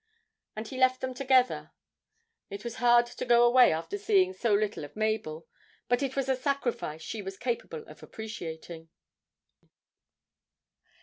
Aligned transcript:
And 0.55 0.67
he 0.67 0.79
left 0.79 0.99
them 0.99 1.13
together. 1.13 1.73
It 2.49 2.63
was 2.63 2.77
hard 2.77 3.05
to 3.05 3.23
go 3.23 3.43
away 3.43 3.71
after 3.71 3.99
seeing 3.99 4.33
so 4.33 4.51
little 4.51 4.83
of 4.83 4.95
Mabel, 4.95 5.47
but 5.87 6.01
it 6.01 6.15
was 6.15 6.27
a 6.27 6.35
sacrifice 6.35 7.03
she 7.03 7.21
was 7.21 7.37
capable 7.37 7.83
of 7.87 8.01
appreciating. 8.01 8.89